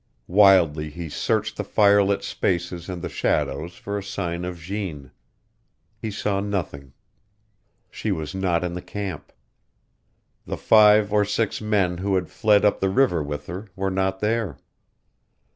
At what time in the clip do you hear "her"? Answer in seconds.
13.45-13.67